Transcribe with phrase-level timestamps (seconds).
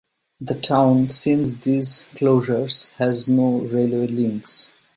[0.39, 4.73] The town, since these closures, has no railway links.